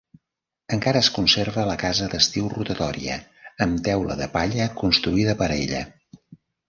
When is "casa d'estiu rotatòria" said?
1.83-3.17